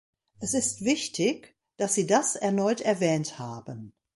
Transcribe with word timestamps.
Es 0.39 0.55
ist 0.55 0.83
wichtig, 0.83 1.55
dass 1.77 1.93
Sie 1.93 2.07
das 2.07 2.35
erneut 2.35 2.81
erwähnt 2.81 3.37
haben. 3.37 3.93